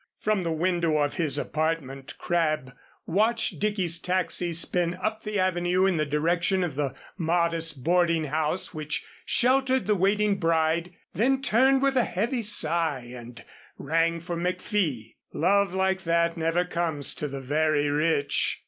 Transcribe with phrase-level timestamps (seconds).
[0.17, 2.73] From the window of his apartment Crabb
[3.05, 8.73] watched Dicky's taxi spin up the avenue in the direction of the modest boarding house
[8.73, 13.45] which sheltered the waiting bride, then turned with a heavy sigh and
[13.77, 15.17] rang for McFee.
[15.35, 18.59] Love like that never comes to the very rich.